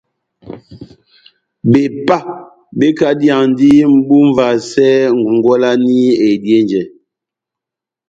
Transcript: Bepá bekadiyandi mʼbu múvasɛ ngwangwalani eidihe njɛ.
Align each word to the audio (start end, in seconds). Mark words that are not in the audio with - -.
Bepá 1.71 2.17
bekadiyandi 2.77 3.69
mʼbu 3.95 4.17
múvasɛ 4.27 4.87
ngwangwalani 5.17 5.99
eidihe 6.27 6.59
njɛ. 6.65 6.81